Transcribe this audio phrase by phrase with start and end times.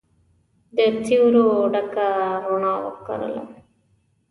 [0.75, 2.07] د سیورو ډکه
[2.43, 3.43] روڼا وکرله